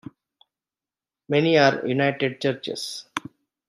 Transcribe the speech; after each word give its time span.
Many 1.29 1.59
are 1.59 1.85
united 1.85 2.41
churches. 2.41 3.05